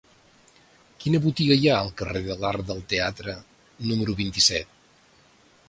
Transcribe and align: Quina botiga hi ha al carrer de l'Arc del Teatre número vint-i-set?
Quina 1.03 1.19
botiga 1.25 1.57
hi 1.59 1.67
ha 1.71 1.75
al 1.81 1.91
carrer 2.01 2.23
de 2.29 2.37
l'Arc 2.45 2.65
del 2.71 2.81
Teatre 2.95 3.37
número 3.91 4.19
vint-i-set? 4.23 4.77